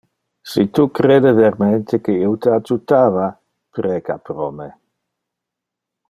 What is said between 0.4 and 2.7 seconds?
Si tu crede vermente que io te